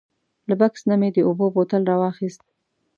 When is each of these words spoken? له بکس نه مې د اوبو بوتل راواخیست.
له 0.49 0.55
بکس 0.61 0.81
نه 0.89 0.95
مې 0.99 1.09
د 1.13 1.17
اوبو 1.27 1.45
بوتل 1.55 1.81
راواخیست. 1.91 2.41